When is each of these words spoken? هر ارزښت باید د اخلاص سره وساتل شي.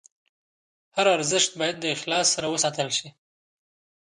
هر 0.95 1.07
ارزښت 1.17 1.51
باید 1.59 1.75
د 1.79 1.85
اخلاص 1.95 2.27
سره 2.35 2.47
وساتل 2.53 2.89
شي. 2.97 3.07